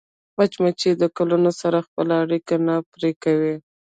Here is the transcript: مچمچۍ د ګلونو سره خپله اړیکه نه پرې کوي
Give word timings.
مچمچۍ 0.37 0.91
د 0.97 1.03
ګلونو 1.17 1.51
سره 1.61 1.77
خپله 1.87 2.13
اړیکه 2.23 2.55
نه 2.67 2.75
پرې 2.91 3.11
کوي 3.23 3.55